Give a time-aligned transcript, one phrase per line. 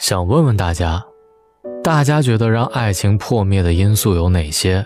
[0.00, 1.04] 想问问大家，
[1.84, 4.84] 大家觉得让爱情破灭的因素有哪些？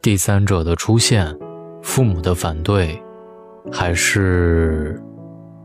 [0.00, 1.36] 第三者的出现，
[1.82, 2.96] 父母的反对，
[3.72, 5.02] 还是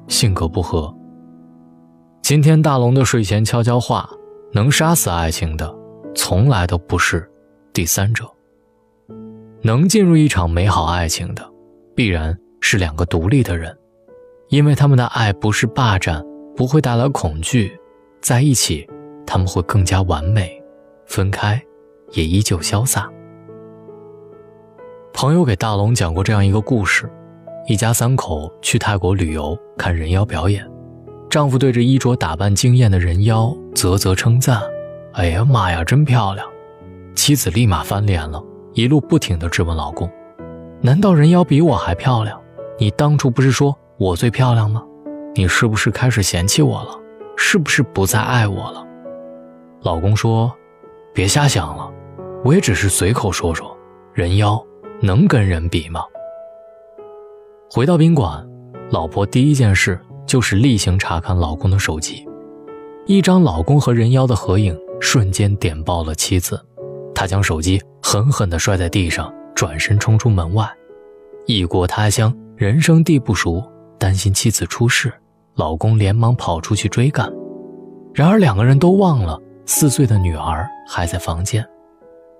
[0.07, 0.91] 性格不合？
[2.23, 4.09] 今天大龙的睡前悄悄话：
[4.51, 5.71] 能杀死爱情的，
[6.15, 7.29] 从来都不是
[7.71, 8.25] 第三者。
[9.61, 11.47] 能进入一场美好爱情的，
[11.95, 13.77] 必然是两个独立的人，
[14.49, 16.19] 因为他们的爱不是霸占，
[16.55, 17.77] 不会带来恐惧。
[18.21, 18.87] 在一起，
[19.25, 20.43] 他们会更加完美；
[21.07, 21.59] 分开，
[22.11, 23.09] 也依旧潇洒。
[25.11, 27.09] 朋友给大龙讲过这样一个故事：
[27.67, 30.63] 一家三口去泰国旅游看人妖表演，
[31.31, 34.61] 丈夫对着衣着打扮惊艳的人妖啧啧称赞
[35.13, 36.47] ：“哎呀妈呀，真漂亮！”
[37.15, 38.41] 妻子立马翻脸了，
[38.73, 40.07] 一路不停地质问老公
[40.79, 42.39] ：“难道人妖比我还漂亮？
[42.77, 44.83] 你当初不是说我最漂亮吗？
[45.33, 46.97] 你是不是开始嫌弃我了？”
[47.43, 48.85] 是不是不再爱我了？
[49.81, 50.55] 老公说
[51.11, 51.91] ：“别瞎想了，
[52.45, 53.75] 我也只是随口说说。
[54.13, 54.63] 人妖
[55.01, 56.01] 能跟人比吗？”
[57.69, 58.47] 回到宾馆，
[58.91, 62.25] 老婆第一件事就是例行查看老公的手机。
[63.05, 66.63] 一张老公和人妖的合影瞬间点爆了妻子，
[67.13, 70.65] 她将手机狠狠地摔在地上，转身冲出门外。
[71.47, 73.61] 异国他乡，人生地不熟，
[73.97, 75.11] 担心妻子出事。
[75.55, 77.31] 老公连忙跑出去追赶，
[78.13, 81.65] 然而两个人都忘了四岁的女儿还在房间。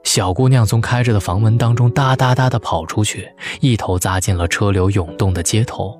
[0.03, 6.00] 小姑娘从开着的房门当中哒哒哒地跑出去，一头扎进了车流涌动的街头，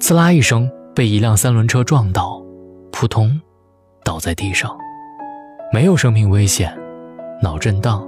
[0.00, 2.42] 刺啦一声被一辆三轮车撞到，
[2.90, 3.40] 扑通，
[4.02, 4.76] 倒在地上，
[5.72, 6.76] 没有生命危险，
[7.40, 8.04] 脑震荡，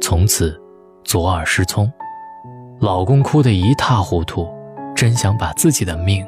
[0.00, 0.58] 从此
[1.04, 1.92] 左耳失聪。
[2.80, 4.48] 老公哭得一塌糊涂，
[4.96, 6.26] 真想把自己的命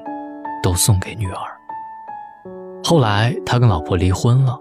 [0.63, 1.39] 都送给女儿。
[2.85, 4.59] 后来他跟老婆离婚了，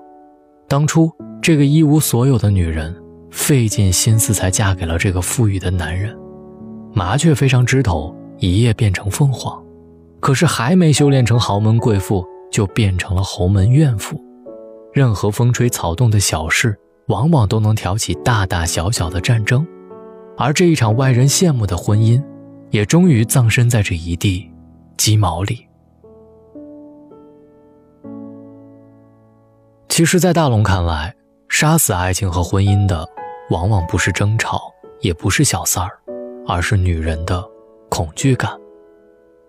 [0.67, 2.95] 当初这个一无所有的女人
[3.31, 6.17] 费尽心思才嫁给了这个富裕的男人。
[6.93, 9.61] 麻雀飞上枝头，一夜变成凤凰，
[10.20, 14.21] 可是还没修炼成豪门贵妇，就变成了侯门怨妇。
[14.93, 16.77] 任何风吹草动的小事，
[17.08, 19.65] 往往都能挑起大大小小的战争，
[20.37, 22.21] 而这一场外人羡慕的婚姻，
[22.70, 24.52] 也终于葬身在这一地
[24.97, 25.65] 鸡毛里。
[29.91, 31.13] 其实，在大龙看来，
[31.49, 33.05] 杀死爱情和婚姻的，
[33.49, 34.71] 往往不是争吵，
[35.02, 35.99] 也不是小三儿，
[36.47, 37.45] 而是女人的
[37.89, 38.57] 恐惧感。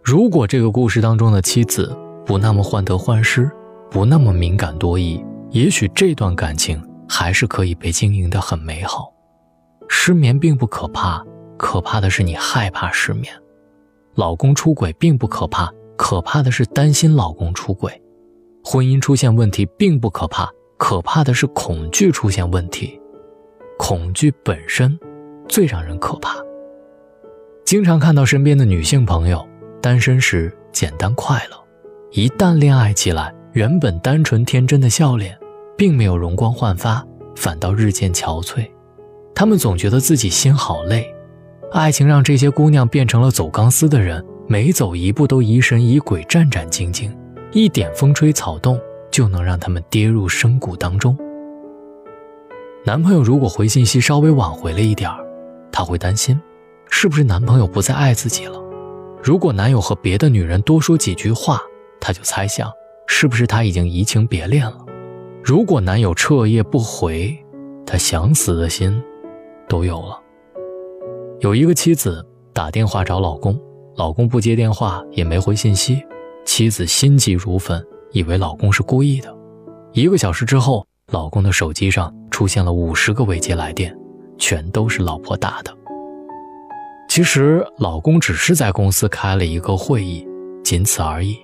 [0.02, 3.48] 如果这个故事当中的妻子不那么患得患失，
[3.88, 9.12] 不那么敏感多疑，也许这段感情还是可以被经营的很美好。
[9.88, 11.24] 失眠并不可怕，
[11.56, 13.32] 可怕的是你害怕失眠。
[14.16, 18.01] 老公出轨并不可怕，可怕的是担心老公出轨。
[18.64, 22.98] 婚姻出现问题并不可怕，可怕的是恐惧出现问题。
[23.78, 24.98] 恐惧本身
[25.48, 26.36] 最让人可怕。
[27.64, 29.46] 经常看到身边的女性朋友
[29.80, 31.56] 单身时简单快乐，
[32.12, 35.36] 一旦恋爱起来，原本单纯天真的笑脸，
[35.76, 38.68] 并没有容光焕发，反倒日渐憔悴。
[39.34, 41.12] 她们总觉得自己心好累，
[41.72, 47.10] 爱情让这些姑娘变成了走钢丝的人，每走一步都疑神疑鬼、战战兢兢。
[47.52, 48.80] 一点风吹草动
[49.10, 51.16] 就能让他们跌入深谷当中。
[52.84, 55.18] 男朋友如果回信息稍微晚回了一点儿，
[55.70, 56.40] 她会担心，
[56.88, 58.58] 是不是男朋友不再爱自己了？
[59.22, 61.60] 如果男友和别的女人多说几句话，
[62.00, 62.72] 她就猜想，
[63.06, 64.78] 是不是他已经移情别恋了？
[65.44, 67.38] 如果男友彻夜不回，
[67.84, 69.02] 她想死的心
[69.68, 70.18] 都有了。
[71.40, 73.60] 有一个妻子打电话找老公，
[73.96, 76.02] 老公不接电话，也没回信息。
[76.54, 79.34] 妻子心急如焚，以为老公是故意的。
[79.94, 83.96] 一个小时之后，老公的手机上出现了五十个未接来电，
[84.36, 85.74] 全都是老婆打的。
[87.08, 90.28] 其实，老公只是在公司开了一个会议，
[90.62, 91.38] 仅此而已。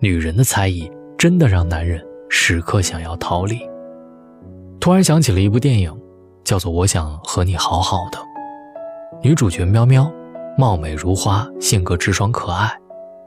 [0.00, 0.86] 女人的猜疑
[1.16, 3.58] 真的让男人时刻想要逃离。
[4.78, 5.98] 突然想起了一部电影，
[6.44, 8.18] 叫做《我想和你好好的》。
[9.22, 10.12] 女主角喵喵，
[10.58, 12.70] 貌美如花，性格直爽可爱。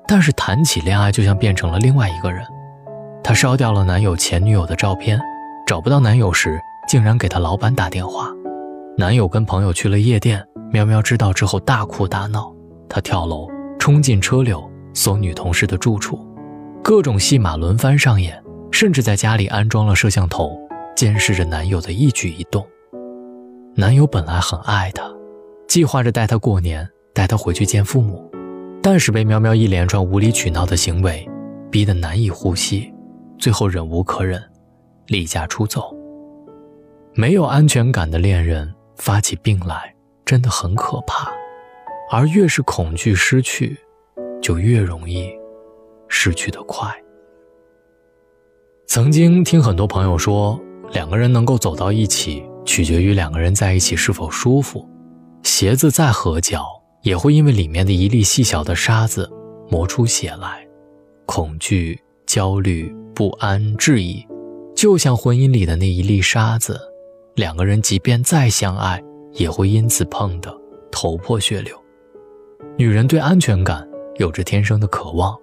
[0.07, 2.45] 但是谈起恋爱，就像变成了另外一个人。
[3.23, 5.19] 她烧掉了男友前女友的照片，
[5.65, 8.29] 找不到男友时，竟然给她老板打电话。
[8.97, 12.53] 男友跟朋友去了夜店，喵喵知道之后大哭大闹。
[12.87, 13.47] 她跳楼，
[13.79, 14.63] 冲进车流，
[14.93, 16.19] 搜女同事的住处，
[16.83, 18.41] 各种戏码轮番上演，
[18.71, 20.55] 甚至在家里安装了摄像头，
[20.95, 22.65] 监视着男友的一举一动。
[23.75, 25.03] 男友本来很爱她，
[25.67, 28.31] 计划着带她过年，带她回去见父母。
[28.87, 31.27] 但是被喵喵一连串无理取闹的行为
[31.71, 32.93] 逼得难以呼吸，
[33.35, 34.39] 最后忍无可忍，
[35.07, 35.91] 离家出走。
[37.15, 39.91] 没有安全感的恋人发起病来
[40.23, 41.31] 真的很可怕，
[42.11, 43.75] 而越是恐惧失去，
[44.39, 45.31] 就越容易
[46.07, 46.87] 失去的快。
[48.85, 50.61] 曾经听很多朋友说，
[50.91, 54.87] 两个人能够走到一起，取决于两个人在一起是否舒服。
[55.41, 56.67] 鞋子再合脚，
[57.05, 59.29] 也会因为里面的一粒细小的沙子
[59.69, 60.67] 磨出血来。
[61.27, 64.25] 恐惧、焦虑、不安、质疑，
[64.75, 66.81] 就像婚姻里的那一粒沙子，
[67.35, 68.99] 两个人即便再相爱，
[69.33, 70.51] 也会因此碰得
[70.91, 71.79] 头破血流。
[72.75, 75.37] 女人对安全感有着天生的渴望，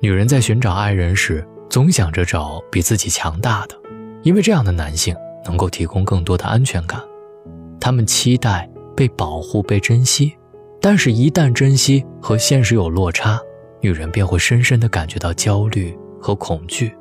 [0.00, 3.76] 女人在寻找爱人时，总想着找比自己强大的，
[4.22, 7.02] 因为这样的男性能够提供更多的安全感。
[7.80, 8.68] 他们期待。
[8.94, 10.36] 被保护、被珍惜，
[10.82, 13.40] 但是，一旦珍惜和现实有落差，
[13.80, 16.92] 女人便会深深地感觉到焦虑和恐惧。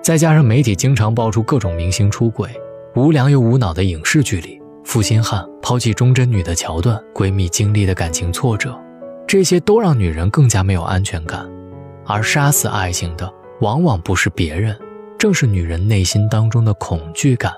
[0.00, 2.48] 再加上媒体经常爆出各种明星出轨、
[2.94, 8.78] 无良又无脑的影视剧里，负心汉抛弃忠贞女的桥段，闺蜜经历的感情挫折，
[9.26, 11.44] 这些都让女人更加没有安全感。
[12.06, 13.28] 而杀死爱情的，
[13.60, 14.78] 往往不是别人，
[15.18, 17.52] 正是女人内心当中的恐惧感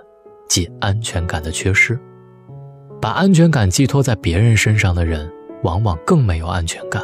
[0.48, 2.00] 及安全感的缺失。
[3.02, 5.30] 把安全感寄托在别人身上的人，
[5.62, 7.02] 往往更没有安全感。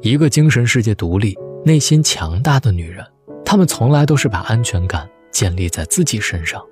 [0.00, 3.06] 一个精神世界独立、内心强大的女人，
[3.44, 6.62] 她们从来都是把安全感建立在自己身上，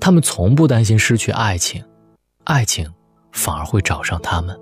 [0.00, 1.82] 她们从不担心失去爱情，
[2.44, 2.90] 爱情
[3.32, 4.58] 反而会找上她们。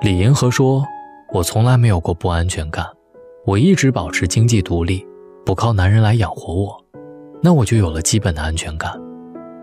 [0.00, 0.84] 李银河说
[1.32, 2.86] ：“我从来没有过不安全感，
[3.44, 5.06] 我一直保持经济独立，
[5.44, 6.84] 不靠男人来养活我，
[7.42, 8.92] 那我就有了基本的安全感，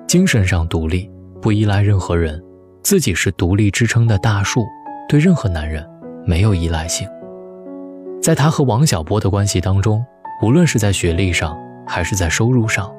[0.08, 2.44] 精神上独立。”不依赖任何人，
[2.84, 4.66] 自己是独立支撑的大树，
[5.10, 5.86] 对任何男人
[6.26, 7.08] 没有依赖性。
[8.22, 10.06] 在他和王小波的关系当中，
[10.42, 12.94] 无论是在学历上还是在收入上，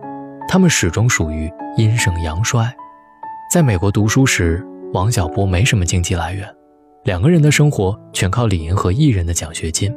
[0.49, 2.73] 他们始终属于阴盛阳衰。
[3.53, 6.49] 在美国读书时，王小波没什么经济来源，
[7.05, 9.95] 两个人的生活全靠李银河一人的奖学金，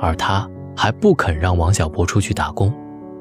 [0.00, 2.72] 而他还不肯让王小波出去打工。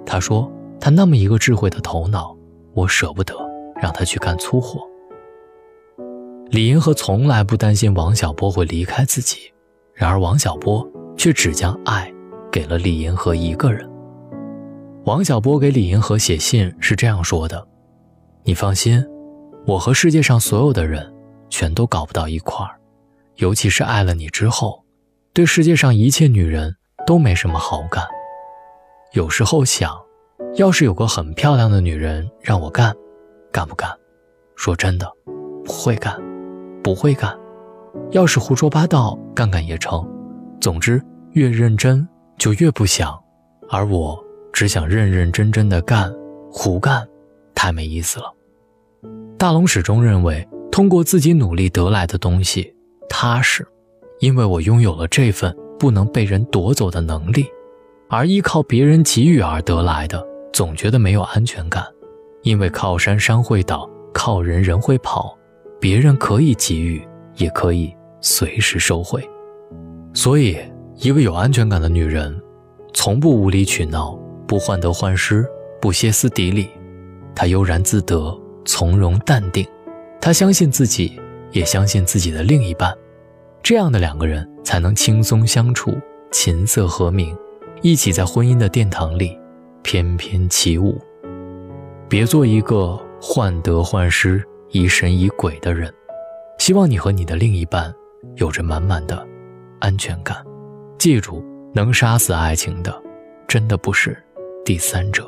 [0.06, 2.36] 他说：“他那么一个智慧的头脑，
[2.74, 3.34] 我舍不得。”
[3.82, 4.80] 让他去干粗活。
[6.56, 9.52] 李银河从来不担心王小波会离开自己，
[9.94, 12.10] 然而王小波却只将爱
[12.50, 13.86] 给了李银河一个人。
[15.04, 17.68] 王小波给李银河写信是这样说的
[18.46, 19.06] ：“你放心，
[19.68, 21.14] 我和世界上所有的人
[21.50, 22.80] 全都搞不到一块儿，
[23.36, 24.82] 尤其是爱了你之后，
[25.34, 26.74] 对世界上一切女人
[27.06, 28.06] 都没什么好感。
[29.12, 29.94] 有时候想，
[30.56, 32.96] 要是有个很漂亮的女人让我干。”
[33.52, 33.92] 干不干？
[34.56, 35.12] 说真的，
[35.66, 36.18] 不会干，
[36.86, 37.36] 不会干。
[38.12, 40.08] 要是胡说八道，干干也成。
[40.62, 41.02] 总之，
[41.32, 43.20] 越认真就越不想，
[43.72, 44.24] 而我
[44.54, 46.14] 只想认认真真的干，
[46.52, 47.04] 胡干，
[47.56, 48.32] 太没意思了。
[49.36, 52.72] 大龙始终认为，通过自己努力得来的东西
[53.10, 53.68] 踏实，
[54.20, 57.48] 因为我拥有了这份不能被人夺走的能力，
[58.12, 60.24] 而依靠别人给予而得来的，
[60.54, 61.84] 总觉得没有安全感。
[62.44, 65.36] 因为靠山山会倒，靠人人会跑，
[65.80, 67.06] 别人可以给予，
[67.36, 69.24] 也可以随时收回。
[70.14, 70.58] 所以，
[70.98, 72.40] 一个有安全感的女人，
[72.94, 74.18] 从不无理取闹，
[74.48, 75.46] 不患得患失，
[75.82, 76.70] 不歇斯底里，
[77.36, 79.68] 她悠然自得，从容淡定。
[80.22, 81.20] 她相信自己，
[81.52, 82.92] 也相信自己的另一半，
[83.62, 85.94] 这样的两个人才能轻松相处，
[86.32, 87.38] 琴瑟和鸣，
[87.82, 89.38] 一起在婚姻的殿堂里
[89.84, 91.00] 翩翩起舞。
[92.08, 95.94] 别做一个患得患失、疑神疑鬼的人。
[96.58, 97.94] 希望你和你的另一半
[98.36, 99.28] 有着满满的
[99.80, 100.44] 安全感。
[100.98, 101.44] 记住，
[101.74, 103.04] 能杀死爱情的，
[103.48, 104.18] 真的不是
[104.64, 105.28] 第三者。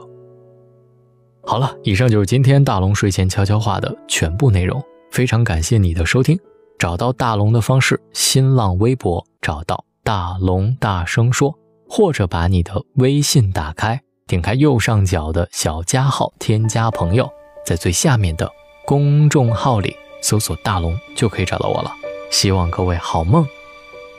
[1.43, 4.81] 好了，以上就是今天大龙睡前悄悄话的全部内容。
[5.11, 6.39] 非常感谢你的收听。
[6.79, 11.53] 找到大龙的方式：新浪微博找到大龙，大声说，
[11.89, 13.99] 或者把你的微信打开。
[14.27, 17.29] 点开右上角的小加号，添加朋友，
[17.65, 18.49] 在最下面的
[18.87, 21.93] 公众号里搜索“大龙”就可以找到我了。
[22.31, 23.45] 希望各位好梦，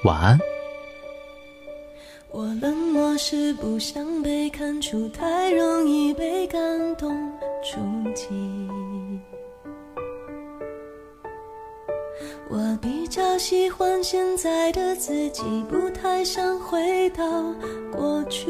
[0.02, 0.38] 晚安。
[2.30, 6.60] 我冷漠是不想被看出太容易被感
[6.96, 7.32] 动
[7.64, 7.78] 触
[8.14, 8.28] 及。
[12.50, 17.24] 我比较喜欢现在的自己，不太想回到
[17.90, 18.46] 过去。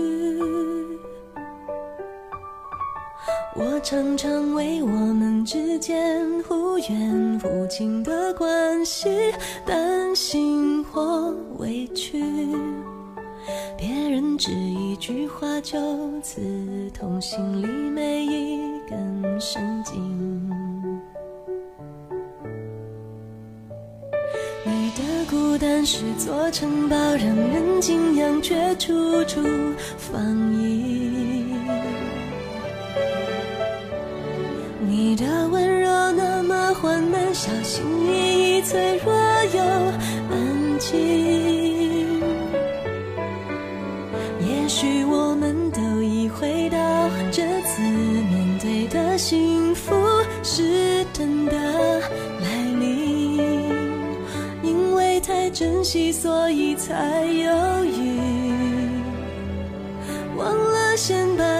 [3.60, 9.08] 我常常为我们之间忽远忽近的关系
[9.66, 12.22] 担心或委屈，
[13.76, 15.76] 别人只一句话就
[16.20, 16.40] 刺
[16.94, 20.48] 痛心里每一根神经。
[24.64, 29.42] 你的孤单是座城堡，让人敬仰，却处处
[29.96, 31.07] 防御。
[38.68, 39.14] 脆弱
[39.54, 39.62] 又
[40.30, 40.88] 安静。
[44.46, 46.78] 也许我们都已回到
[47.32, 49.94] 这次面对的幸福
[50.42, 51.54] 是真的
[52.42, 53.38] 来临，
[54.62, 57.50] 因为太珍惜，所以才犹
[57.86, 58.20] 豫，
[60.36, 61.57] 忘了先把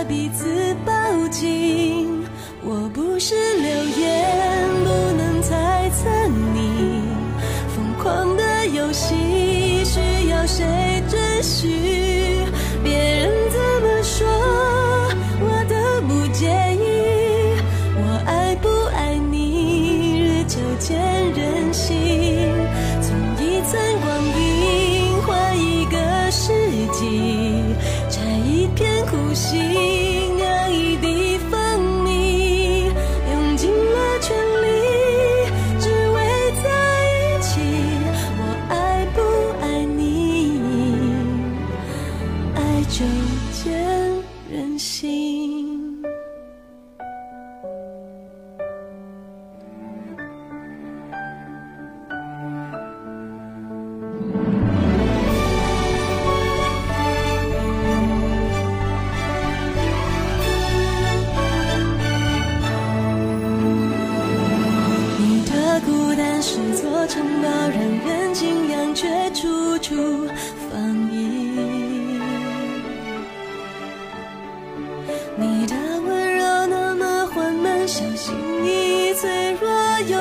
[77.88, 79.66] 小心翼翼，脆弱
[80.00, 80.18] 又。